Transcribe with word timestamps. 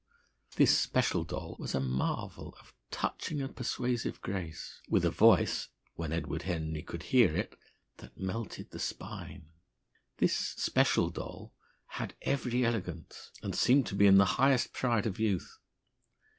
This 0.55 0.79
special 0.79 1.23
doll 1.23 1.57
was 1.59 1.75
a 1.75 1.79
marvel 1.79 2.55
of 2.59 2.73
touching 2.89 3.39
and 3.39 3.55
persuasive 3.55 4.19
grace, 4.19 4.81
with 4.89 5.05
a 5.05 5.11
voice 5.11 5.69
when 5.93 6.11
Edward 6.11 6.41
Henry 6.41 6.81
could 6.81 7.03
hear 7.03 7.37
it 7.37 7.55
that 7.97 8.17
melted 8.17 8.71
the 8.71 8.79
spine. 8.79 9.49
This 10.17 10.35
special 10.35 11.11
doll 11.11 11.53
had 11.85 12.15
every 12.23 12.65
elegance, 12.65 13.29
and 13.43 13.53
seemed 13.53 13.85
to 13.85 13.95
be 13.95 14.07
in 14.07 14.17
the 14.17 14.25
highest 14.41 14.73
pride 14.73 15.05
of 15.05 15.19
youth. 15.19 15.59